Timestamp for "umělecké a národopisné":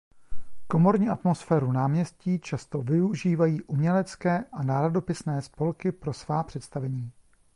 3.61-5.41